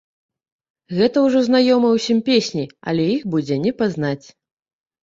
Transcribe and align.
Гэта 0.99 1.17
ўжо 1.25 1.39
знаёмыя 1.49 1.93
ўсім 1.99 2.25
песні, 2.31 2.65
але 2.91 3.07
іх 3.15 3.21
будзе 3.37 3.55
не 3.69 3.79
пазнаць. 3.85 4.27